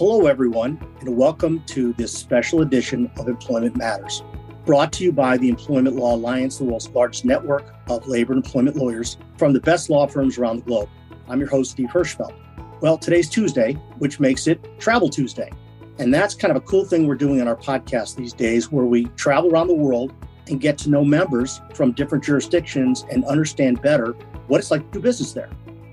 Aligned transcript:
Hello, 0.00 0.28
everyone, 0.28 0.80
and 1.00 1.14
welcome 1.14 1.62
to 1.66 1.92
this 1.92 2.10
special 2.10 2.62
edition 2.62 3.10
of 3.18 3.28
Employment 3.28 3.76
Matters, 3.76 4.22
brought 4.64 4.94
to 4.94 5.04
you 5.04 5.12
by 5.12 5.36
the 5.36 5.50
Employment 5.50 5.94
Law 5.94 6.14
Alliance, 6.14 6.56
the 6.56 6.64
world's 6.64 6.88
largest 6.88 7.26
network 7.26 7.74
of 7.90 8.08
labor 8.08 8.32
and 8.32 8.42
employment 8.42 8.76
lawyers 8.76 9.18
from 9.36 9.52
the 9.52 9.60
best 9.60 9.90
law 9.90 10.06
firms 10.06 10.38
around 10.38 10.56
the 10.56 10.62
globe. 10.62 10.88
I'm 11.28 11.38
your 11.38 11.50
host, 11.50 11.72
Steve 11.72 11.90
Hirschfeld. 11.90 12.32
Well, 12.80 12.96
today's 12.96 13.28
Tuesday, 13.28 13.74
which 13.98 14.20
makes 14.20 14.46
it 14.46 14.80
Travel 14.80 15.10
Tuesday. 15.10 15.52
And 15.98 16.14
that's 16.14 16.34
kind 16.34 16.50
of 16.50 16.56
a 16.56 16.64
cool 16.64 16.86
thing 16.86 17.06
we're 17.06 17.14
doing 17.14 17.42
on 17.42 17.46
our 17.46 17.54
podcast 17.54 18.16
these 18.16 18.32
days, 18.32 18.72
where 18.72 18.86
we 18.86 19.04
travel 19.16 19.52
around 19.52 19.66
the 19.66 19.74
world 19.74 20.14
and 20.48 20.62
get 20.62 20.78
to 20.78 20.88
know 20.88 21.04
members 21.04 21.60
from 21.74 21.92
different 21.92 22.24
jurisdictions 22.24 23.04
and 23.10 23.22
understand 23.26 23.82
better 23.82 24.12
what 24.46 24.60
it's 24.60 24.70
like 24.70 24.80
to 24.92 24.98
do 24.98 25.02
business 25.02 25.34
there. 25.34 25.50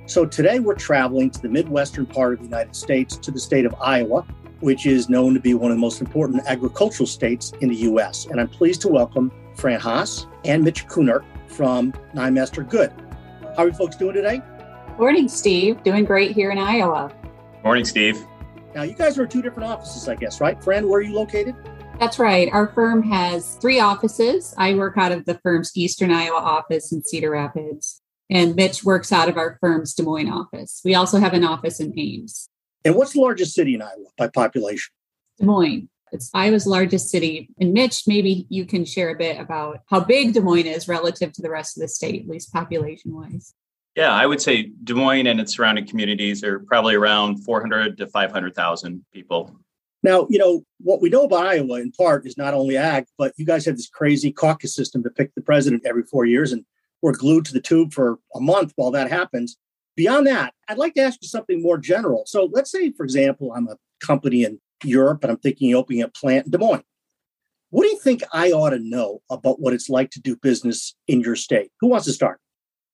So 0.08 0.26
today 0.26 0.60
we're 0.60 0.76
traveling 0.76 1.30
to 1.32 1.42
the 1.42 1.50
Midwestern 1.50 2.06
part 2.06 2.32
of 2.32 2.40
the 2.40 2.46
United 2.46 2.74
States 2.74 3.18
to 3.18 3.30
the 3.30 3.40
state 3.42 3.66
of 3.66 3.76
Iowa, 3.82 4.22
which 4.62 4.86
is 4.86 5.10
known 5.10 5.34
to 5.34 5.40
be 5.42 5.54
one 5.54 5.70
of 5.70 5.76
the 5.76 5.82
most 5.82 6.00
important 6.00 6.44
agricultural 6.48 7.06
states 7.06 7.52
in 7.60 7.68
the 7.68 7.76
U.S. 7.76 8.26
And 8.28 8.40
I'm 8.40 8.48
pleased 8.48 8.80
to 8.84 8.88
welcome 8.88 9.34
Fran 9.56 9.82
Haas 9.82 10.26
and 10.46 10.64
Mitch 10.64 10.88
Kunert 10.88 11.26
from 11.48 11.92
Nyemaster 12.16 12.68
Goode. 12.70 12.94
How 13.58 13.64
are 13.64 13.68
you 13.68 13.74
folks 13.74 13.98
doing 13.98 14.14
today? 14.14 14.42
Morning, 14.98 15.28
Steve. 15.28 15.84
Doing 15.84 16.06
great 16.06 16.32
here 16.32 16.52
in 16.52 16.58
Iowa. 16.58 17.14
Morning, 17.66 17.84
Steve. 17.84 18.18
Now, 18.74 18.84
you 18.84 18.94
guys 18.94 19.18
are 19.20 19.24
in 19.24 19.30
two 19.30 19.42
different 19.42 19.70
offices, 19.70 20.08
I 20.08 20.16
guess, 20.16 20.40
right? 20.40 20.64
Fran, 20.64 20.88
where 20.88 21.00
are 21.00 21.04
you 21.04 21.16
located? 21.16 21.54
That's 22.00 22.18
right. 22.18 22.48
Our 22.54 22.68
firm 22.70 23.04
has 23.04 23.56
three 23.56 23.82
offices. 23.82 24.56
I 24.58 24.74
work 24.76 24.98
out 24.98 25.12
of 25.12 25.26
the 25.26 25.38
firm's 25.44 25.74
Eastern 25.76 26.12
Iowa 26.12 26.38
office 26.38 26.94
in 26.94 27.04
Cedar 27.04 27.32
Rapids, 27.32 28.02
and 28.30 28.56
Mitch 28.56 28.84
works 28.84 29.12
out 29.12 29.30
of 29.30 29.38
our 29.38 29.58
firm's 29.60 29.94
Des 29.94 30.04
Moines 30.04 30.32
office. 30.32 30.82
We 30.84 30.96
also 30.96 31.20
have 31.20 31.34
an 31.34 31.44
office 31.44 31.80
in 31.80 31.98
Ames. 31.98 32.50
And 32.84 32.96
what's 32.96 33.14
the 33.14 33.22
largest 33.22 33.54
city 33.54 33.76
in 33.76 33.82
Iowa 33.82 34.10
by 34.18 34.28
population? 34.28 34.94
Des 35.40 35.46
Moines. 35.46 35.90
It's 36.12 36.30
Iowa's 36.34 36.66
largest 36.66 37.10
city. 37.10 37.50
And 37.60 37.74
Mitch, 37.74 38.04
maybe 38.08 38.46
you 38.50 38.66
can 38.66 38.86
share 38.86 39.10
a 39.10 39.18
bit 39.18 39.40
about 39.40 39.80
how 39.88 40.00
big 40.00 40.34
Des 40.34 40.42
Moines 40.42 40.68
is 40.68 40.88
relative 40.88 41.34
to 41.34 41.42
the 41.42 41.50
rest 41.50 41.78
of 41.78 41.82
the 41.82 41.88
state, 41.88 42.22
at 42.22 42.30
least 42.30 42.54
population 42.54 43.14
wise. 43.14 43.54
Yeah, 43.96 44.14
I 44.14 44.26
would 44.26 44.42
say 44.42 44.72
Des 44.84 44.94
Moines 44.94 45.28
and 45.28 45.40
its 45.40 45.56
surrounding 45.56 45.88
communities 45.88 46.44
are 46.44 46.60
probably 46.60 46.96
around 46.96 47.44
400 47.44 47.98
to 47.98 48.08
500,000 48.08 49.06
people. 49.12 49.60
Now, 50.04 50.28
you 50.30 50.38
know, 50.38 50.64
what 50.80 51.02
we 51.02 51.10
know 51.10 51.24
about 51.24 51.48
Iowa 51.48 51.82
in 51.82 51.92
part 51.92 52.26
is 52.28 52.38
not 52.38 52.54
only 52.54 52.78
ag, 52.78 53.06
but 53.18 53.34
you 53.38 53.46
guys 53.46 53.66
have 53.66 53.76
this 53.76 53.90
crazy 53.90 54.32
caucus 54.32 54.76
system 54.76 55.04
to 55.04 55.10
pick 55.10 55.34
the 55.34 55.42
president 55.42 55.86
every 55.86 56.04
four 56.04 56.26
years, 56.26 56.52
and 56.52 56.64
we're 57.02 57.14
glued 57.14 57.46
to 57.46 57.54
the 57.54 57.62
tube 57.62 57.94
for 57.94 58.20
a 58.36 58.40
month 58.40 58.74
while 58.76 58.92
that 58.92 59.10
happens. 59.10 59.58
Beyond 59.96 60.28
that, 60.28 60.54
I'd 60.68 60.78
like 60.78 60.94
to 60.96 61.02
ask 61.02 61.20
you 61.22 61.28
something 61.28 61.62
more 61.62 61.78
general. 61.78 62.24
So 62.28 62.50
let's 62.52 62.72
say, 62.72 62.92
for 62.92 63.04
example, 63.04 63.52
I'm 63.54 63.68
a 63.68 63.78
company 64.00 64.44
in 64.44 64.60
Europe 64.84 65.24
and 65.24 65.32
I'm 65.32 65.38
thinking 65.38 65.74
of 65.74 65.80
opening 65.80 66.04
a 66.04 66.08
plant 66.08 66.46
in 66.46 66.52
Des 66.52 66.58
Moines. 66.58 66.84
What 67.70 67.84
do 67.84 67.90
you 67.90 68.00
think 68.00 68.24
I 68.32 68.52
ought 68.52 68.70
to 68.70 68.80
know 68.80 69.22
about 69.30 69.60
what 69.60 69.74
it's 69.74 69.90
like 69.90 70.12
to 70.12 70.22
do 70.22 70.36
business 70.38 70.96
in 71.08 71.22
your 71.22 71.36
state? 71.36 71.72
Who 71.82 71.88
wants 71.88 72.06
to 72.06 72.14
start? 72.14 72.40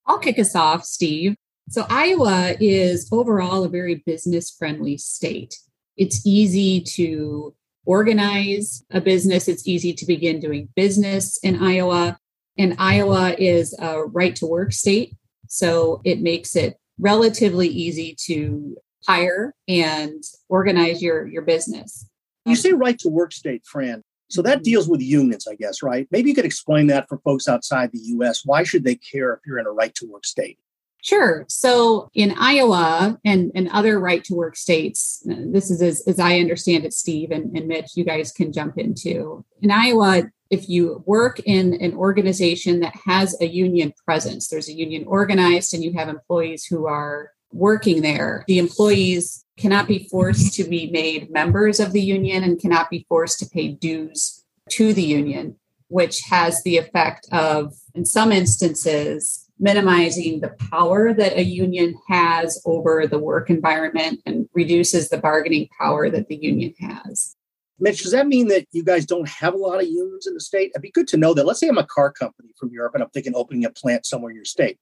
I'll 0.08 0.20
kick 0.20 0.40
us 0.40 0.56
off, 0.56 0.84
Steve. 0.84 1.36
So, 1.70 1.86
Iowa 1.90 2.56
is 2.59 3.08
overall 3.12 3.64
a 3.64 3.70
very 3.70 4.04
business 4.06 4.52
friendly 4.52 4.98
state. 4.98 5.56
It's 5.96 6.26
easy 6.26 6.81
to 6.96 7.54
organize 7.86 8.84
a 8.92 9.00
business, 9.00 9.48
it's 9.48 9.68
easy 9.68 9.94
to 9.94 10.06
begin 10.06 10.40
doing 10.40 10.70
business 10.76 11.38
in 11.44 11.64
Iowa. 11.64 12.18
And 12.58 12.76
Iowa 12.78 13.36
is 13.38 13.76
a 13.80 14.04
right 14.04 14.36
to 14.38 14.46
work 14.46 14.73
state. 14.73 15.16
So, 15.48 16.02
it 16.04 16.22
makes 16.22 16.56
it 16.56 16.78
relatively 17.00 17.68
easy 17.68 18.16
to 18.26 18.78
hire 19.06 19.54
and 19.68 20.23
organize 20.50 21.02
your, 21.02 21.28
your 21.28 21.42
business. 21.42 22.08
You 22.46 22.56
say 22.56 22.74
right 22.74 22.98
to 23.00 23.09
work 23.09 23.31
state, 23.31 23.66
Fran. 23.66 24.04
So 24.30 24.42
that 24.42 24.58
mm-hmm. 24.58 24.64
deals 24.64 24.90
with 24.90 25.02
unions, 25.02 25.48
I 25.48 25.56
guess, 25.56 25.84
right? 25.84 26.08
Maybe 26.12 26.30
you 26.30 26.36
could 26.36 26.46
explain 26.46 26.88
that 26.88 27.08
for 27.08 27.19
folks 27.19 27.47
outside 27.47 27.91
the 27.91 28.00
US. 28.00 28.41
Why 28.46 28.64
should 28.64 28.84
they 28.84 28.96
care 28.96 29.34
if 29.34 29.40
you're 29.46 29.59
in 29.59 29.68
a 29.68 29.72
right 29.72 29.94
to 29.96 30.08
work 30.08 30.25
state? 30.25 30.58
Sure. 31.02 31.46
So 31.50 32.09
in 32.14 32.34
Iowa 32.38 33.20
and, 33.25 33.52
and 33.53 33.70
other 33.70 34.00
right 34.00 34.24
to 34.24 34.34
work 34.34 34.56
states, 34.56 35.22
this 35.25 35.70
is 35.70 35.81
as, 35.81 36.02
as 36.08 36.18
I 36.18 36.40
understand 36.40 36.85
it, 36.85 36.94
Steve 36.94 37.30
and, 37.31 37.56
and 37.58 37.68
Mitch, 37.68 37.91
you 37.96 38.06
guys 38.06 38.31
can 38.31 38.53
jump 38.53 38.78
into. 38.78 39.44
In 39.62 39.70
Iowa, 39.70 40.24
if 40.53 40.69
you 40.69 41.03
work 41.08 41.40
in 41.46 41.74
an 41.81 41.96
organization 41.96 42.80
that 42.81 42.94
has 43.08 43.36
a 43.41 43.47
union 43.47 43.91
presence, 44.06 44.50
there's 44.50 44.69
a 44.69 44.74
union 44.74 45.03
organized 45.08 45.74
and 45.74 45.84
you 45.84 45.94
have 45.94 46.09
employees 46.09 46.64
who 46.64 46.86
are 46.86 47.31
working 47.52 48.03
there, 48.03 48.44
the 48.47 48.59
employees 48.59 49.46
cannot 49.58 49.88
be 49.88 50.08
forced 50.12 50.53
to 50.53 50.64
be 50.64 50.91
made 50.91 51.31
members 51.31 51.80
of 51.80 51.91
the 51.91 52.02
union 52.02 52.44
and 52.44 52.59
cannot 52.59 52.91
be 52.91 53.03
forced 53.09 53.40
to 53.40 53.50
pay 53.50 53.69
dues 53.69 54.44
to 54.69 54.94
the 54.94 55.03
union, 55.03 55.56
which 55.88 56.22
has 56.30 56.62
the 56.62 56.78
effect 56.78 57.28
of, 57.31 57.74
in 57.96 58.06
some 58.06 58.31
instances, 58.31 59.50
minimizing 59.59 60.40
the 60.40 60.56
power 60.72 61.14
that 61.14 61.35
a 61.35 61.44
union 61.44 61.96
has 62.08 62.62
over 62.64 63.08
the 63.08 63.20
work 63.20 63.50
environment 63.50 64.20
and 64.28 64.47
reduces 64.53 65.09
the 65.09 65.18
bargaining 65.18 65.68
power 65.80 66.12
that 66.12 66.28
the 66.28 66.35
union 66.35 66.74
has. 66.80 67.35
Mitch, 67.79 68.03
does 68.03 68.11
that 68.11 68.28
mean 68.28 68.47
that 68.50 68.67
you 68.72 68.84
guys 68.84 69.06
don't 69.06 69.28
have 69.28 69.53
a 69.53 69.57
lot 69.57 69.81
of 69.81 69.88
unions 69.88 70.28
in 70.28 70.34
the 70.34 70.39
state? 70.39 70.72
It'd 70.72 70.81
be 70.81 70.91
good 70.91 71.07
to 71.09 71.17
know 71.17 71.34
that. 71.34 71.45
Let's 71.45 71.59
say 71.59 71.67
I'm 71.67 71.78
a 71.78 71.85
car 71.85 72.11
company 72.11 72.50
from 72.57 72.69
Europe 72.72 72.94
and 72.94 73.03
I'm 73.03 73.09
thinking 73.09 73.34
opening 73.35 73.66
a 73.66 73.72
plant 73.72 74.06
somewhere 74.06 74.29
in 74.29 74.35
your 74.35 74.45
state. 74.45 74.78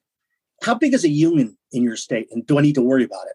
How 0.64 0.76
big 0.76 0.94
is 0.94 1.04
a 1.04 1.10
union 1.10 1.58
in 1.72 1.84
your 1.84 1.96
state 1.96 2.28
and 2.32 2.46
do 2.46 2.60
I 2.60 2.62
need 2.62 2.76
to 2.76 2.82
worry 2.82 3.04
about 3.04 3.26
it? 3.28 3.34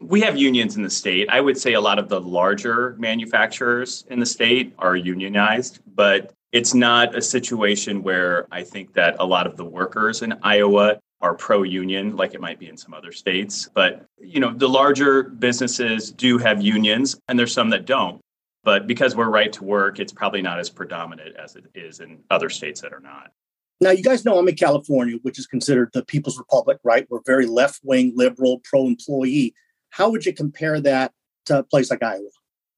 We 0.00 0.20
have 0.22 0.36
unions 0.36 0.76
in 0.76 0.82
the 0.82 0.90
state. 0.90 1.28
I 1.30 1.40
would 1.40 1.56
say 1.56 1.74
a 1.74 1.80
lot 1.80 1.98
of 1.98 2.08
the 2.08 2.20
larger 2.20 2.96
manufacturers 2.98 4.04
in 4.10 4.18
the 4.18 4.26
state 4.26 4.74
are 4.78 4.96
unionized, 4.96 5.80
but 5.94 6.32
it's 6.50 6.74
not 6.74 7.16
a 7.16 7.22
situation 7.22 8.02
where 8.02 8.46
I 8.50 8.62
think 8.62 8.94
that 8.94 9.16
a 9.20 9.24
lot 9.24 9.46
of 9.46 9.56
the 9.56 9.64
workers 9.64 10.22
in 10.22 10.34
Iowa 10.42 10.98
are 11.20 11.34
pro 11.34 11.62
union 11.62 12.16
like 12.16 12.34
it 12.34 12.40
might 12.40 12.58
be 12.58 12.68
in 12.68 12.76
some 12.76 12.92
other 12.92 13.12
states. 13.12 13.70
But, 13.72 14.04
you 14.18 14.40
know, 14.40 14.52
the 14.52 14.68
larger 14.68 15.22
businesses 15.22 16.10
do 16.10 16.36
have 16.38 16.60
unions 16.60 17.18
and 17.28 17.38
there's 17.38 17.52
some 17.52 17.70
that 17.70 17.86
don't. 17.86 18.20
But 18.64 18.86
because 18.86 19.16
we're 19.16 19.28
right 19.28 19.52
to 19.54 19.64
work, 19.64 19.98
it's 19.98 20.12
probably 20.12 20.42
not 20.42 20.60
as 20.60 20.70
predominant 20.70 21.36
as 21.36 21.56
it 21.56 21.64
is 21.74 22.00
in 22.00 22.20
other 22.30 22.48
states 22.48 22.80
that 22.82 22.92
are 22.92 23.00
not. 23.00 23.32
Now, 23.80 23.90
you 23.90 24.04
guys 24.04 24.24
know 24.24 24.38
I'm 24.38 24.46
in 24.46 24.54
California, 24.54 25.18
which 25.22 25.38
is 25.38 25.46
considered 25.48 25.90
the 25.92 26.04
People's 26.04 26.38
Republic, 26.38 26.78
right? 26.84 27.06
We're 27.10 27.22
very 27.26 27.46
left 27.46 27.80
wing, 27.82 28.12
liberal, 28.14 28.60
pro 28.62 28.86
employee. 28.86 29.54
How 29.90 30.08
would 30.10 30.24
you 30.24 30.32
compare 30.32 30.80
that 30.80 31.12
to 31.46 31.58
a 31.58 31.62
place 31.64 31.90
like 31.90 32.02
Iowa? 32.02 32.28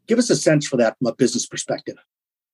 Give 0.07 0.19
us 0.19 0.31
a 0.31 0.37
sense 0.37 0.67
for 0.67 0.79
that 0.79 0.97
from 0.99 1.09
a 1.09 1.15
business 1.15 1.47
perspective. 1.47 1.97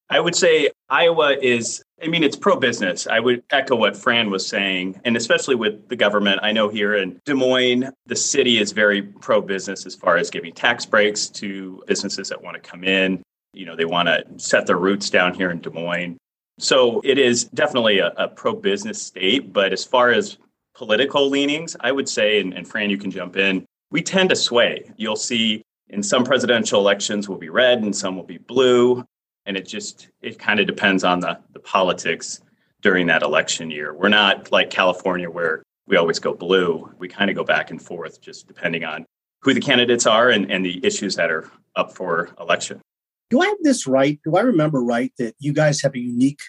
I 0.09 0.19
would 0.19 0.35
say 0.35 0.71
Iowa 0.89 1.37
is, 1.41 1.81
I 2.03 2.07
mean, 2.07 2.23
it's 2.23 2.35
pro 2.35 2.55
business. 2.55 3.05
I 3.05 3.19
would 3.19 3.43
echo 3.51 3.75
what 3.75 3.95
Fran 3.95 4.31
was 4.31 4.47
saying, 4.47 4.99
and 5.05 5.15
especially 5.15 5.55
with 5.55 5.87
the 5.87 5.95
government. 5.95 6.39
I 6.41 6.51
know 6.51 6.67
here 6.67 6.95
in 6.95 7.19
Des 7.25 7.35
Moines, 7.35 7.91
the 8.07 8.15
city 8.15 8.57
is 8.57 8.71
very 8.71 9.03
pro 9.03 9.39
business 9.39 9.85
as 9.85 9.95
far 9.95 10.17
as 10.17 10.31
giving 10.31 10.53
tax 10.53 10.85
breaks 10.85 11.27
to 11.27 11.83
businesses 11.85 12.29
that 12.29 12.41
want 12.41 12.55
to 12.55 12.69
come 12.69 12.83
in. 12.83 13.21
You 13.53 13.65
know, 13.65 13.75
they 13.75 13.85
want 13.85 14.07
to 14.07 14.23
set 14.37 14.65
their 14.65 14.77
roots 14.77 15.09
down 15.09 15.35
here 15.35 15.51
in 15.51 15.59
Des 15.59 15.69
Moines. 15.69 16.17
So 16.57 17.01
it 17.03 17.17
is 17.17 17.45
definitely 17.45 17.99
a, 17.99 18.07
a 18.17 18.27
pro 18.27 18.53
business 18.53 19.01
state. 19.01 19.53
But 19.53 19.71
as 19.71 19.85
far 19.85 20.09
as 20.09 20.37
political 20.73 21.29
leanings, 21.29 21.75
I 21.81 21.91
would 21.91 22.09
say, 22.09 22.39
and, 22.39 22.53
and 22.53 22.67
Fran, 22.67 22.89
you 22.89 22.97
can 22.97 23.11
jump 23.11 23.37
in, 23.37 23.65
we 23.91 24.01
tend 24.01 24.29
to 24.29 24.35
sway. 24.35 24.91
You'll 24.97 25.15
see 25.15 25.61
in 25.89 26.01
some 26.01 26.23
presidential 26.23 26.79
elections 26.79 27.29
will 27.29 27.37
be 27.37 27.49
red 27.49 27.83
and 27.83 27.95
some 27.95 28.15
will 28.15 28.23
be 28.23 28.37
blue. 28.37 29.05
And 29.45 29.57
it 29.57 29.67
just, 29.67 30.09
it 30.21 30.39
kind 30.39 30.59
of 30.59 30.67
depends 30.67 31.03
on 31.03 31.19
the, 31.19 31.39
the 31.53 31.59
politics 31.59 32.41
during 32.81 33.07
that 33.07 33.23
election 33.23 33.71
year. 33.71 33.93
We're 33.93 34.09
not 34.09 34.51
like 34.51 34.69
California 34.69 35.29
where 35.29 35.63
we 35.87 35.97
always 35.97 36.19
go 36.19 36.33
blue. 36.33 36.89
We 36.99 37.07
kind 37.07 37.29
of 37.29 37.35
go 37.35 37.43
back 37.43 37.71
and 37.71 37.81
forth 37.81 38.21
just 38.21 38.47
depending 38.47 38.83
on 38.83 39.05
who 39.41 39.53
the 39.53 39.59
candidates 39.59 40.05
are 40.05 40.29
and, 40.29 40.51
and 40.51 40.65
the 40.65 40.83
issues 40.85 41.15
that 41.15 41.31
are 41.31 41.49
up 41.75 41.95
for 41.95 42.29
election. 42.39 42.81
Do 43.29 43.41
I 43.41 43.47
have 43.47 43.57
this 43.61 43.87
right? 43.87 44.19
Do 44.23 44.35
I 44.35 44.41
remember 44.41 44.83
right 44.83 45.11
that 45.17 45.35
you 45.39 45.53
guys 45.53 45.81
have 45.81 45.95
a 45.95 45.99
unique 45.99 46.41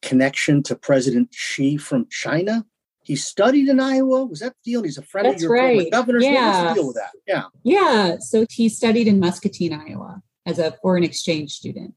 connection 0.00 0.62
to 0.64 0.76
President 0.76 1.28
Xi 1.32 1.76
from 1.76 2.06
China? 2.08 2.64
he 3.10 3.16
studied 3.16 3.68
in 3.68 3.80
Iowa. 3.80 4.24
Was 4.24 4.38
that 4.38 4.54
the 4.64 4.70
deal? 4.70 4.84
He's 4.84 4.96
a 4.98 5.02
friend 5.02 5.26
That's 5.26 5.42
of 5.42 5.42
your 5.42 5.52
right. 5.52 5.90
governors. 5.90 6.24
Yeah. 6.24 6.62
What's 6.62 6.68
the 6.68 6.74
deal 6.74 6.86
with 6.86 6.96
that? 6.96 7.10
Yeah. 7.26 7.42
Yeah. 7.64 8.16
So 8.20 8.46
he 8.48 8.68
studied 8.68 9.08
in 9.08 9.18
Muscatine, 9.18 9.72
Iowa 9.72 10.22
as 10.46 10.60
a 10.60 10.76
foreign 10.82 11.02
exchange 11.02 11.50
student. 11.50 11.94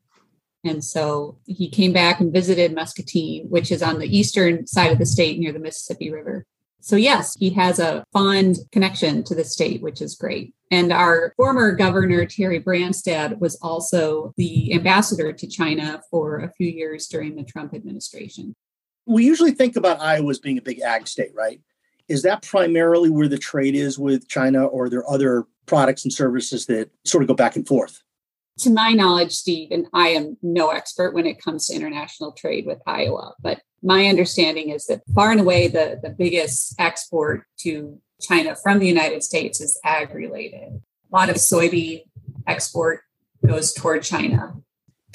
And 0.63 0.83
so 0.83 1.37
he 1.45 1.69
came 1.69 1.93
back 1.93 2.19
and 2.19 2.31
visited 2.31 2.73
Muscatine, 2.73 3.47
which 3.49 3.71
is 3.71 3.83
on 3.83 3.99
the 3.99 4.17
eastern 4.17 4.65
side 4.65 4.91
of 4.91 4.99
the 4.99 5.05
state 5.05 5.39
near 5.39 5.51
the 5.51 5.59
Mississippi 5.59 6.11
River. 6.11 6.45
So, 6.79 6.97
yes, 6.97 7.35
he 7.37 7.49
has 7.51 7.79
a 7.79 8.03
fond 8.11 8.57
connection 8.71 9.23
to 9.25 9.35
the 9.35 9.45
state, 9.45 9.81
which 9.81 10.01
is 10.01 10.15
great. 10.15 10.53
And 10.69 10.91
our 10.91 11.33
former 11.37 11.71
governor, 11.73 12.25
Terry 12.25 12.61
Branstad, 12.61 13.39
was 13.39 13.55
also 13.61 14.33
the 14.35 14.73
ambassador 14.73 15.31
to 15.31 15.47
China 15.47 16.01
for 16.11 16.39
a 16.39 16.51
few 16.51 16.69
years 16.69 17.07
during 17.07 17.35
the 17.35 17.43
Trump 17.43 17.73
administration 17.73 18.53
we 19.05 19.25
usually 19.25 19.51
think 19.51 19.75
about 19.75 20.01
Iowa 20.01 20.29
as 20.29 20.39
being 20.39 20.57
a 20.57 20.61
big 20.61 20.81
ag 20.81 21.07
state, 21.07 21.31
right? 21.33 21.61
Is 22.07 22.23
that 22.23 22.43
primarily 22.43 23.09
where 23.09 23.27
the 23.27 23.37
trade 23.37 23.75
is 23.75 23.97
with 23.97 24.27
China, 24.27 24.65
or 24.65 24.85
are 24.85 24.89
there 24.89 25.09
other 25.09 25.45
products 25.65 26.03
and 26.03 26.13
services 26.13 26.65
that 26.67 26.89
sort 27.05 27.23
of 27.23 27.27
go 27.27 27.33
back 27.33 27.55
and 27.55 27.67
forth? 27.67 28.01
To 28.59 28.69
my 28.69 28.91
knowledge, 28.91 29.31
Steve, 29.31 29.69
and 29.71 29.87
I 29.93 30.09
am 30.09 30.37
no 30.43 30.69
expert 30.69 31.13
when 31.13 31.25
it 31.25 31.41
comes 31.41 31.67
to 31.67 31.75
international 31.75 32.33
trade 32.33 32.65
with 32.67 32.79
Iowa, 32.85 33.33
but 33.41 33.61
my 33.81 34.05
understanding 34.05 34.69
is 34.69 34.85
that 34.85 35.01
far 35.13 35.31
and 35.31 35.41
away 35.41 35.67
the, 35.67 35.99
the 36.01 36.09
biggest 36.09 36.75
export 36.79 37.45
to 37.59 37.99
China 38.21 38.55
from 38.55 38.79
the 38.79 38.87
United 38.87 39.23
States 39.23 39.59
is 39.59 39.79
ag 39.83 40.13
related. 40.13 40.81
A 41.11 41.15
lot 41.15 41.29
of 41.29 41.35
soybean 41.35 42.03
export 42.47 43.01
goes 43.45 43.73
toward 43.73 44.03
China. 44.03 44.53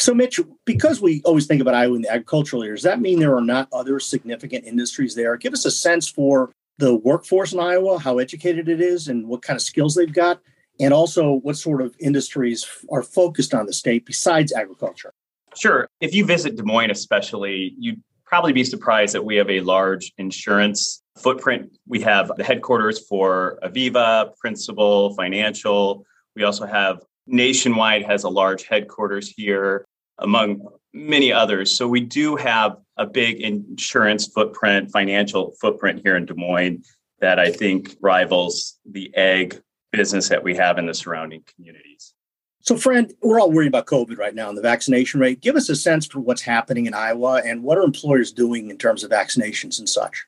So, 0.01 0.15
Mitch, 0.15 0.39
because 0.65 1.01
we 1.01 1.23
always 1.25 1.47
think 1.47 1.61
about 1.61 1.75
Iowa 1.75 1.97
in 1.97 2.03
the 2.03 2.11
agricultural 2.11 2.63
area, 2.63 2.77
does 2.77 2.85
that 2.85 3.01
mean 3.01 3.19
there 3.19 3.37
are 3.37 3.41
not 3.41 3.69
other 3.73 3.99
significant 3.99 4.65
industries 4.65 5.15
there? 5.15 5.37
Give 5.37 5.53
us 5.53 5.65
a 5.65 5.71
sense 5.71 6.09
for 6.09 6.53
the 6.79 6.95
workforce 6.95 7.53
in 7.53 7.59
Iowa, 7.59 7.99
how 7.99 8.19
educated 8.19 8.69
it 8.69 8.81
is, 8.81 9.09
and 9.09 9.27
what 9.27 9.43
kind 9.43 9.57
of 9.57 9.63
skills 9.63 9.95
they've 9.95 10.13
got, 10.13 10.41
and 10.81 10.95
also 10.95 11.35
what 11.35 11.57
sort 11.57 11.83
of 11.83 11.95
industries 11.99 12.67
are 12.91 13.03
focused 13.03 13.55
on 13.55 13.67
the 13.67 13.73
state 13.73 14.07
besides 14.07 14.53
agriculture. 14.53 15.13
Sure. 15.57 15.89
If 16.01 16.15
you 16.15 16.25
visit 16.25 16.57
Des 16.57 16.63
Moines, 16.63 16.91
especially, 16.91 17.75
you'd 17.79 18.03
probably 18.25 18.53
be 18.53 18.65
surprised 18.65 19.15
that 19.15 19.25
we 19.25 19.37
have 19.37 19.51
a 19.51 19.61
large 19.61 20.13
insurance 20.19 21.03
footprint. 21.17 21.77
We 21.87 22.01
have 22.01 22.31
the 22.37 22.45
headquarters 22.45 23.07
for 23.07 23.59
Aviva, 23.63 24.37
Principal, 24.37 25.15
Financial. 25.15 26.05
We 26.37 26.45
also 26.45 26.67
have 26.67 27.01
Nationwide 27.27 28.05
has 28.05 28.25
a 28.25 28.29
large 28.29 28.67
headquarters 28.67 29.29
here, 29.29 29.85
among 30.19 30.67
many 30.93 31.33
others. 31.33 31.77
So 31.77 31.87
we 31.87 32.01
do 32.01 32.37
have 32.37 32.77
a 32.97 33.07
big 33.07 33.41
insurance 33.41 34.27
footprint, 34.27 34.91
financial 34.91 35.55
footprint 35.61 36.01
here 36.03 36.17
in 36.17 36.27
Des 36.27 36.35
Moines 36.35 36.85
that 37.21 37.39
I 37.39 37.51
think 37.51 37.97
rivals 38.01 38.79
the 38.91 39.15
ag 39.17 39.61
business 39.93 40.29
that 40.29 40.43
we 40.43 40.55
have 40.57 40.79
in 40.79 40.87
the 40.87 40.95
surrounding 40.95 41.43
communities. 41.55 42.15
So, 42.61 42.77
Fran, 42.77 43.09
we're 43.23 43.41
all 43.41 43.51
worried 43.51 43.69
about 43.69 43.87
COVID 43.87 44.19
right 44.19 44.35
now 44.35 44.49
and 44.49 44.59
the 44.59 44.63
vaccination 44.63 45.21
rate. 45.21 45.41
Give 45.41 45.57
us 45.57 45.69
a 45.69 45.77
sense 45.77 46.07
for 46.07 46.21
what's 46.21 46.43
happening 46.43 46.87
in 46.87 46.95
Iowa 46.95 47.41
and 47.45 47.63
what 47.63 47.79
are 47.79 47.83
employers 47.83 48.33
doing 48.33 48.71
in 48.71 48.77
terms 48.77 49.05
of 49.05 49.11
vaccinations 49.11 49.79
and 49.79 49.89
such. 49.89 50.27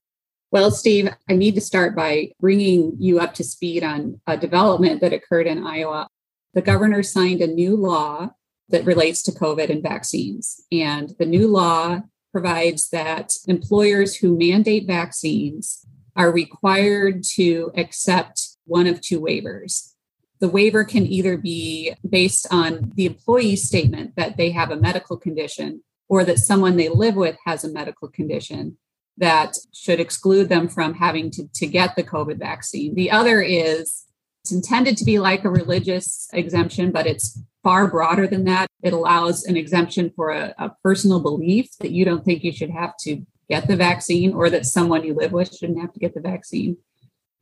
Well, 0.53 0.71
Steve, 0.71 1.09
I 1.29 1.35
need 1.35 1.55
to 1.57 1.61
start 1.61 1.95
by 1.95 2.33
bringing 2.41 2.97
you 2.99 3.21
up 3.21 3.35
to 3.35 3.45
speed 3.45 3.85
on 3.85 4.21
a 4.27 4.37
development 4.37 5.01
that 5.01 5.13
occurred 5.13 5.47
in 5.47 5.67
Iowa. 5.67 6.09
The 6.55 6.63
governor 6.63 7.03
signed 7.03 7.41
a 7.41 7.47
new 7.47 7.77
law 7.77 8.31
that 8.71 8.85
relates 8.85 9.23
to 9.25 9.33
COVID 9.33 9.71
and 9.71 9.83
vaccines. 9.83 10.65
And 10.73 11.13
the 11.19 11.27
new 11.27 11.47
law 11.47 12.01
provides 12.33 12.91
that 12.91 13.35
employers 13.47 14.17
who 14.17 14.37
mandate 14.37 14.87
vaccines 14.87 15.85
are 16.17 16.33
required 16.33 17.23
to 17.35 17.71
accept 17.77 18.50
one 18.71 18.87
of 18.87 19.01
two 19.01 19.21
waivers. 19.21 19.93
The 20.39 20.49
waiver 20.49 20.85
can 20.85 21.05
either 21.05 21.37
be 21.37 21.95
based 22.09 22.47
on 22.51 22.93
the 22.95 23.05
employee's 23.05 23.67
statement 23.67 24.15
that 24.17 24.37
they 24.37 24.53
have 24.53 24.71
a 24.71 24.77
medical 24.77 25.17
condition 25.17 25.83
or 26.09 26.25
that 26.25 26.39
someone 26.39 26.77
they 26.77 26.89
live 26.89 27.17
with 27.17 27.37
has 27.45 27.65
a 27.65 27.73
medical 27.73 28.09
condition 28.09 28.79
that 29.19 29.55
should 29.75 30.01
exclude 30.01 30.49
them 30.49 30.69
from 30.69 30.95
having 30.95 31.31
to, 31.33 31.47
to 31.55 31.67
get 31.67 31.95
the 31.95 32.03
COVID 32.03 32.39
vaccine. 32.39 32.95
The 32.95 33.11
other 33.11 33.43
is 33.43 34.07
it's 34.43 34.53
intended 34.53 34.97
to 34.97 35.05
be 35.05 35.19
like 35.19 35.45
a 35.45 35.51
religious 35.51 36.29
exemption, 36.33 36.93
but 36.93 37.07
it's 37.07 37.39
far 37.63 37.89
broader 37.89 38.27
than 38.27 38.45
that. 38.45 38.67
It 38.83 38.93
allows 38.93 39.45
an 39.45 39.57
exemption 39.57 40.11
for 40.17 40.31
a, 40.31 40.55
a, 40.59 40.71
personal 40.83 41.21
belief 41.21 41.69
that 41.81 41.91
you 41.91 42.07
don't 42.07 42.25
think 42.25 42.43
you 42.43 42.53
should 42.53 42.71
have 42.71 42.95
to 43.01 43.27
get 43.51 43.69
the 43.69 43.77
vaccine 43.77 44.33
or 44.33 44.49
that 44.49 44.65
someone 44.65 45.05
you 45.05 45.15
live 45.15 45.33
with 45.33 45.55
shouldn't 45.55 45.81
have 45.81 45.93
to 45.93 46.01
get 46.01 46.15
the 46.15 46.21
vaccine. 46.21 46.79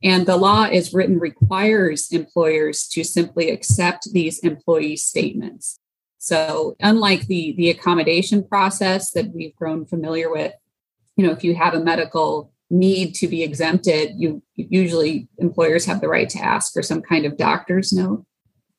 And 0.01 0.25
the 0.25 0.37
law 0.37 0.63
is 0.63 0.93
written 0.93 1.19
requires 1.19 2.11
employers 2.11 2.87
to 2.89 3.03
simply 3.03 3.49
accept 3.49 4.13
these 4.13 4.39
employee 4.39 4.95
statements. 4.95 5.79
So 6.17 6.75
unlike 6.79 7.27
the, 7.27 7.53
the 7.57 7.69
accommodation 7.69 8.47
process 8.47 9.11
that 9.11 9.33
we've 9.33 9.55
grown 9.55 9.85
familiar 9.85 10.29
with, 10.29 10.53
you 11.15 11.25
know, 11.25 11.31
if 11.31 11.43
you 11.43 11.55
have 11.55 11.73
a 11.73 11.83
medical 11.83 12.53
need 12.69 13.15
to 13.15 13.27
be 13.27 13.43
exempted, 13.43 14.13
you 14.17 14.43
usually 14.55 15.27
employers 15.37 15.85
have 15.85 16.01
the 16.01 16.07
right 16.07 16.29
to 16.29 16.39
ask 16.39 16.71
for 16.71 16.83
some 16.83 17.01
kind 17.01 17.25
of 17.25 17.37
doctor's 17.37 17.91
note. 17.91 18.25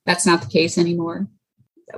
That's 0.06 0.26
not 0.26 0.43
the 0.43 0.49
case 0.49 0.78
anymore. 0.78 1.28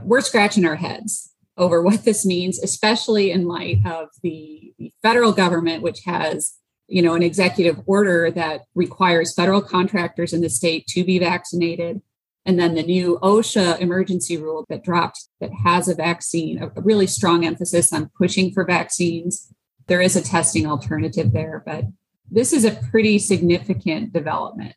We're 0.00 0.20
scratching 0.22 0.64
our 0.64 0.76
heads 0.76 1.32
over 1.56 1.82
what 1.82 2.04
this 2.04 2.24
means, 2.24 2.58
especially 2.60 3.30
in 3.30 3.46
light 3.46 3.78
of 3.86 4.08
the, 4.22 4.72
the 4.78 4.92
federal 5.02 5.32
government, 5.32 5.82
which 5.82 6.00
has 6.04 6.54
you 6.88 7.02
know 7.02 7.14
an 7.14 7.22
executive 7.22 7.80
order 7.86 8.30
that 8.30 8.62
requires 8.74 9.34
federal 9.34 9.62
contractors 9.62 10.32
in 10.32 10.40
the 10.40 10.50
state 10.50 10.86
to 10.88 11.04
be 11.04 11.18
vaccinated 11.18 12.02
and 12.44 12.58
then 12.58 12.74
the 12.74 12.82
new 12.82 13.18
OSHA 13.22 13.80
emergency 13.80 14.36
rule 14.36 14.66
that 14.68 14.82
dropped 14.82 15.28
that 15.40 15.52
has 15.64 15.88
a 15.88 15.94
vaccine, 15.94 16.60
a 16.60 16.80
really 16.80 17.06
strong 17.06 17.44
emphasis 17.44 17.92
on 17.92 18.10
pushing 18.18 18.52
for 18.52 18.64
vaccines. 18.64 19.52
There 19.86 20.00
is 20.00 20.16
a 20.16 20.22
testing 20.22 20.66
alternative 20.66 21.32
there, 21.32 21.62
but 21.64 21.84
this 22.30 22.52
is 22.52 22.64
a 22.64 22.72
pretty 22.90 23.18
significant 23.18 24.12
development 24.12 24.74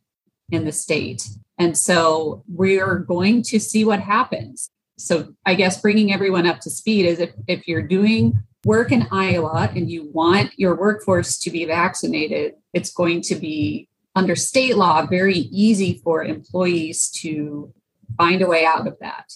in 0.52 0.66
the 0.66 0.72
state. 0.72 1.28
And 1.58 1.78
so 1.78 2.44
we're 2.48 3.00
going 3.00 3.42
to 3.44 3.60
see 3.60 3.84
what 3.84 4.00
happens. 4.00 4.70
So 4.98 5.34
I 5.46 5.56
guess 5.56 5.82
bringing 5.82 6.14
everyone 6.14 6.46
up 6.46 6.60
to 6.62 6.70
speed 6.70 7.06
is 7.06 7.20
if, 7.20 7.32
if 7.48 7.68
you're 7.68 7.82
doing 7.82 8.44
work 8.66 8.92
in 8.92 9.08
Iowa 9.12 9.72
and 9.76 9.90
you 9.90 10.10
want 10.12 10.52
your 10.58 10.76
workforce 10.76 11.38
to 11.38 11.52
be 11.52 11.64
vaccinated, 11.66 12.56
it's 12.74 12.92
going 12.92 13.22
to 13.22 13.36
be 13.36 13.88
under 14.16 14.36
state 14.36 14.76
law 14.76 15.06
very 15.06 15.38
easy 15.38 16.02
for 16.04 16.24
employees 16.24 17.10
to 17.22 17.72
find 18.18 18.42
a 18.42 18.48
way 18.48 18.66
out 18.66 18.88
of 18.88 18.98
that. 19.00 19.32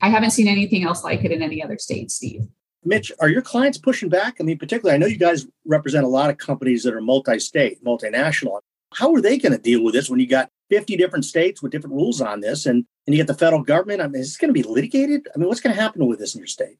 I 0.00 0.08
haven't 0.08 0.30
seen 0.30 0.48
anything 0.48 0.82
else 0.82 1.04
like 1.04 1.24
it 1.24 1.30
in 1.30 1.42
any 1.42 1.62
other 1.62 1.76
state, 1.78 2.10
Steve. 2.10 2.46
Mitch, 2.82 3.12
are 3.20 3.28
your 3.28 3.42
clients 3.42 3.76
pushing 3.76 4.08
back? 4.08 4.36
I 4.40 4.44
mean, 4.44 4.56
particularly, 4.56 4.94
I 4.94 4.98
know 4.98 5.06
you 5.06 5.18
guys 5.18 5.46
represent 5.66 6.06
a 6.06 6.08
lot 6.08 6.30
of 6.30 6.38
companies 6.38 6.82
that 6.84 6.94
are 6.94 7.02
multi 7.02 7.38
state, 7.38 7.84
multinational. 7.84 8.60
How 8.94 9.14
are 9.14 9.20
they 9.20 9.36
going 9.36 9.52
to 9.52 9.58
deal 9.58 9.84
with 9.84 9.92
this 9.92 10.08
when 10.08 10.20
you 10.20 10.26
got 10.26 10.48
50 10.70 10.96
different 10.96 11.26
states 11.26 11.62
with 11.62 11.70
different 11.70 11.94
rules 11.94 12.22
on 12.22 12.40
this 12.40 12.64
and, 12.64 12.86
and 13.06 13.14
you 13.14 13.18
get 13.18 13.26
the 13.26 13.34
federal 13.34 13.62
government? 13.62 14.00
I 14.00 14.06
mean, 14.06 14.22
is 14.22 14.28
this 14.28 14.36
going 14.38 14.48
to 14.48 14.54
be 14.54 14.62
litigated? 14.62 15.28
I 15.34 15.38
mean, 15.38 15.48
what's 15.48 15.60
going 15.60 15.76
to 15.76 15.80
happen 15.80 16.06
with 16.06 16.18
this 16.18 16.34
in 16.34 16.38
your 16.38 16.46
state? 16.46 16.78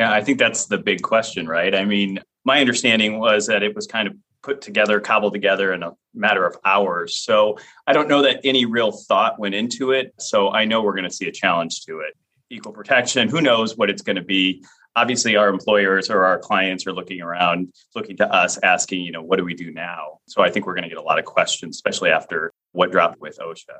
Yeah, 0.00 0.12
I 0.12 0.22
think 0.22 0.38
that's 0.38 0.66
the 0.66 0.78
big 0.78 1.02
question, 1.02 1.46
right? 1.46 1.74
I 1.74 1.84
mean, 1.84 2.18
my 2.44 2.60
understanding 2.60 3.18
was 3.18 3.46
that 3.46 3.62
it 3.62 3.74
was 3.74 3.86
kind 3.86 4.08
of 4.08 4.14
put 4.42 4.60
together, 4.60 5.00
cobbled 5.00 5.32
together 5.32 5.72
in 5.72 5.82
a 5.82 5.92
matter 6.14 6.44
of 6.44 6.56
hours. 6.64 7.16
So 7.16 7.58
I 7.86 7.92
don't 7.92 8.08
know 8.08 8.22
that 8.22 8.40
any 8.44 8.64
real 8.64 8.92
thought 8.92 9.38
went 9.38 9.54
into 9.54 9.92
it. 9.92 10.12
So 10.18 10.50
I 10.50 10.64
know 10.64 10.82
we're 10.82 10.94
going 10.94 11.08
to 11.08 11.14
see 11.14 11.28
a 11.28 11.32
challenge 11.32 11.84
to 11.86 12.00
it. 12.00 12.14
Equal 12.50 12.72
protection, 12.72 13.28
who 13.28 13.40
knows 13.40 13.76
what 13.76 13.88
it's 13.88 14.02
going 14.02 14.16
to 14.16 14.22
be? 14.22 14.64
Obviously, 14.94 15.36
our 15.36 15.48
employers 15.48 16.10
or 16.10 16.24
our 16.24 16.38
clients 16.38 16.86
are 16.86 16.92
looking 16.92 17.22
around, 17.22 17.72
looking 17.94 18.16
to 18.18 18.30
us, 18.30 18.58
asking, 18.62 19.00
you 19.00 19.12
know, 19.12 19.22
what 19.22 19.38
do 19.38 19.44
we 19.44 19.54
do 19.54 19.70
now? 19.72 20.18
So 20.28 20.42
I 20.42 20.50
think 20.50 20.66
we're 20.66 20.74
going 20.74 20.82
to 20.82 20.90
get 20.90 20.98
a 20.98 21.02
lot 21.02 21.18
of 21.18 21.24
questions, 21.24 21.76
especially 21.76 22.10
after 22.10 22.52
what 22.72 22.90
dropped 22.92 23.18
with 23.18 23.38
OSHA. 23.38 23.78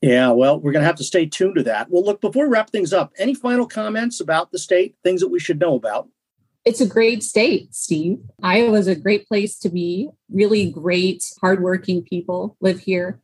Yeah, 0.00 0.30
well, 0.30 0.58
we're 0.58 0.72
going 0.72 0.82
to 0.82 0.86
have 0.86 0.96
to 0.96 1.04
stay 1.04 1.26
tuned 1.26 1.56
to 1.56 1.62
that. 1.64 1.90
Well, 1.90 2.04
look, 2.04 2.20
before 2.20 2.46
we 2.46 2.50
wrap 2.50 2.70
things 2.70 2.92
up, 2.92 3.12
any 3.18 3.34
final 3.34 3.66
comments 3.66 4.18
about 4.20 4.50
the 4.50 4.58
state, 4.58 4.96
things 5.04 5.20
that 5.20 5.28
we 5.28 5.38
should 5.38 5.60
know 5.60 5.74
about? 5.74 6.08
It's 6.64 6.80
a 6.80 6.86
great 6.86 7.22
state, 7.22 7.74
Steve. 7.74 8.18
Iowa 8.42 8.78
is 8.78 8.86
a 8.86 8.94
great 8.94 9.26
place 9.26 9.58
to 9.58 9.68
be. 9.68 10.10
Really 10.30 10.70
great, 10.70 11.24
hardworking 11.40 12.02
people 12.02 12.56
live 12.60 12.80
here. 12.80 13.20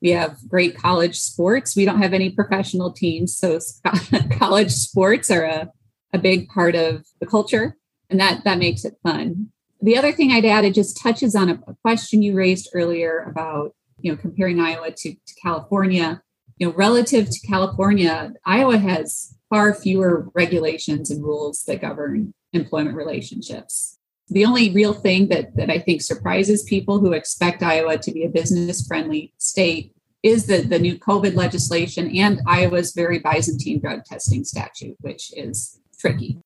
We 0.00 0.10
have 0.10 0.36
great 0.48 0.76
college 0.76 1.18
sports. 1.18 1.74
We 1.74 1.84
don't 1.84 2.02
have 2.02 2.12
any 2.12 2.30
professional 2.30 2.92
teams, 2.92 3.36
so 3.36 3.58
college 4.38 4.70
sports 4.70 5.30
are 5.30 5.44
a, 5.44 5.72
a 6.12 6.18
big 6.18 6.48
part 6.48 6.74
of 6.76 7.06
the 7.20 7.26
culture, 7.26 7.76
and 8.10 8.20
that 8.20 8.44
that 8.44 8.58
makes 8.58 8.84
it 8.84 8.94
fun. 9.02 9.50
The 9.80 9.96
other 9.96 10.12
thing 10.12 10.32
I'd 10.32 10.44
add, 10.44 10.64
it 10.64 10.74
just 10.74 11.00
touches 11.00 11.34
on 11.34 11.48
a 11.48 11.74
question 11.82 12.22
you 12.22 12.34
raised 12.34 12.70
earlier 12.74 13.20
about 13.30 13.74
you 14.00 14.12
know 14.12 14.18
comparing 14.18 14.60
Iowa 14.60 14.90
to, 14.90 15.12
to 15.14 15.34
California. 15.42 16.22
You 16.58 16.68
know, 16.68 16.74
relative 16.74 17.28
to 17.28 17.46
California, 17.46 18.32
Iowa 18.46 18.78
has 18.78 19.36
far 19.50 19.74
fewer 19.74 20.28
regulations 20.34 21.10
and 21.10 21.22
rules 21.22 21.64
that 21.64 21.82
govern 21.82 22.32
employment 22.52 22.96
relationships. 22.96 23.98
The 24.28 24.44
only 24.44 24.72
real 24.72 24.92
thing 24.92 25.28
that, 25.28 25.54
that 25.56 25.70
I 25.70 25.78
think 25.78 26.02
surprises 26.02 26.64
people 26.64 26.98
who 26.98 27.12
expect 27.12 27.62
Iowa 27.62 27.98
to 27.98 28.10
be 28.10 28.24
a 28.24 28.28
business 28.28 28.86
friendly 28.86 29.32
state 29.38 29.92
is 30.22 30.46
the, 30.46 30.62
the 30.62 30.80
new 30.80 30.98
COVID 30.98 31.36
legislation 31.36 32.10
and 32.16 32.40
Iowa's 32.46 32.92
very 32.92 33.20
Byzantine 33.20 33.80
drug 33.80 34.04
testing 34.04 34.42
statute, 34.42 34.96
which 35.00 35.32
is 35.36 35.78
tricky. 36.00 36.40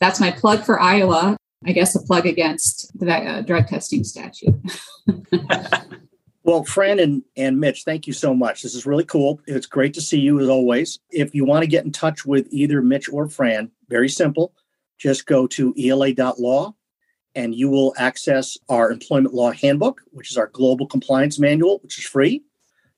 That's 0.00 0.20
my 0.20 0.30
plug 0.30 0.64
for 0.64 0.80
Iowa. 0.80 1.36
I 1.66 1.72
guess 1.72 1.94
a 1.94 2.02
plug 2.02 2.26
against 2.26 2.98
the 2.98 3.12
uh, 3.12 3.42
drug 3.42 3.66
testing 3.66 4.04
statute. 4.04 4.54
Well, 6.46 6.62
Fran 6.62 7.00
and, 7.00 7.24
and 7.36 7.58
Mitch, 7.58 7.82
thank 7.82 8.06
you 8.06 8.12
so 8.12 8.32
much. 8.32 8.62
This 8.62 8.76
is 8.76 8.86
really 8.86 9.04
cool. 9.04 9.40
It's 9.48 9.66
great 9.66 9.92
to 9.94 10.00
see 10.00 10.20
you 10.20 10.38
as 10.38 10.48
always. 10.48 11.00
If 11.10 11.34
you 11.34 11.44
want 11.44 11.64
to 11.64 11.66
get 11.66 11.84
in 11.84 11.90
touch 11.90 12.24
with 12.24 12.46
either 12.52 12.80
Mitch 12.82 13.08
or 13.12 13.28
Fran, 13.28 13.72
very 13.88 14.08
simple. 14.08 14.52
Just 14.96 15.26
go 15.26 15.48
to 15.48 15.74
ela.law 15.76 16.72
and 17.34 17.52
you 17.52 17.68
will 17.68 17.94
access 17.98 18.56
our 18.68 18.92
employment 18.92 19.34
law 19.34 19.50
handbook, 19.50 20.02
which 20.12 20.30
is 20.30 20.36
our 20.36 20.46
global 20.46 20.86
compliance 20.86 21.40
manual, 21.40 21.80
which 21.82 21.98
is 21.98 22.04
free. 22.04 22.44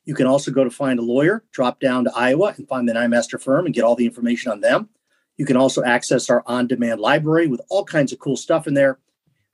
You 0.04 0.14
can 0.14 0.26
also 0.26 0.50
go 0.50 0.62
to 0.62 0.70
find 0.70 0.98
a 0.98 1.02
lawyer, 1.02 1.42
drop 1.50 1.80
down 1.80 2.04
to 2.04 2.12
Iowa 2.14 2.52
and 2.58 2.68
find 2.68 2.86
the 2.86 2.92
Nyemaster 2.92 3.40
firm 3.40 3.64
and 3.64 3.74
get 3.74 3.82
all 3.82 3.96
the 3.96 4.04
information 4.04 4.52
on 4.52 4.60
them. 4.60 4.90
You 5.38 5.46
can 5.46 5.56
also 5.56 5.82
access 5.82 6.28
our 6.28 6.42
on 6.44 6.66
demand 6.66 7.00
library 7.00 7.46
with 7.46 7.62
all 7.70 7.86
kinds 7.86 8.12
of 8.12 8.18
cool 8.18 8.36
stuff 8.36 8.66
in 8.66 8.74
there. 8.74 8.98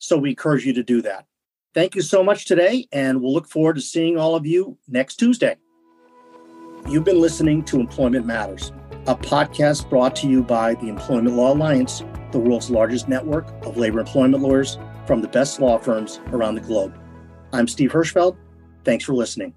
So 0.01 0.19
we 0.19 0.31
encourage 0.31 0.67
you 0.67 0.73
to 0.73 0.83
do 0.83 1.01
that. 1.03 1.27
Thank 1.75 1.97
you 1.97 2.03
so 2.03 2.23
much 2.23 2.45
today, 2.45 2.87
and 2.93 3.21
we'll 3.21 3.33
look 3.33 3.49
forward 3.49 3.75
to 3.75 3.83
seeing 3.83 4.17
all 4.17 4.37
of 4.37 4.47
you 4.47 4.79
next 4.87 5.17
Tuesday. 5.17 5.57
You've 6.89 7.05
been 7.05 7.21
listening 7.21 7.65
to 7.65 7.81
Employment 7.81 8.27
Matters, 8.27 8.71
a 9.09 9.17
podcast 9.17 9.91
brought 9.91 10.15
to 10.17 10.29
you 10.29 10.45
by 10.45 10.75
the 10.75 10.89
Employment 10.89 11.35
Law 11.35 11.53
Alliance, 11.53 12.05
the 12.31 12.39
world's 12.39 12.71
largest 12.71 13.09
network 13.09 13.49
of 13.67 13.77
labor 13.77 13.99
employment 13.99 14.45
lawyers 14.45 14.79
from 15.05 15.21
the 15.21 15.29
best 15.29 15.59
law 15.59 15.77
firms 15.79 16.21
around 16.29 16.55
the 16.55 16.61
globe. 16.61 16.97
I'm 17.53 17.67
Steve 17.67 17.91
Hirschfeld. 17.91 18.37
Thanks 18.85 19.05
for 19.05 19.15
listening. 19.15 19.53